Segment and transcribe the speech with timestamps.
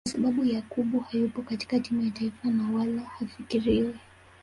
[0.05, 3.93] Kwa sababu Yakubu hayupo katika timu ya taifa na wala hafikiriwi